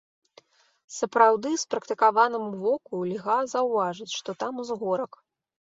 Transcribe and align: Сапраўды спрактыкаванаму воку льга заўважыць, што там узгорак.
Сапраўды 0.99 1.49
спрактыкаванаму 1.65 2.49
воку 2.65 3.03
льга 3.11 3.39
заўважыць, 3.53 4.13
што 4.19 4.31
там 4.43 4.53
узгорак. 4.67 5.11